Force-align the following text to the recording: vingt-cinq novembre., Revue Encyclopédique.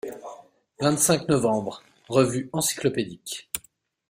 vingt-cinq 0.79 1.27
novembre., 1.29 1.83
Revue 2.09 2.49
Encyclopédique. 2.53 3.51